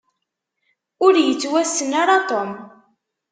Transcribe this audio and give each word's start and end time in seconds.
Ur 1.05 1.13
yettwassen 1.19 1.91
ara 2.01 2.17
Tom. 2.29 2.51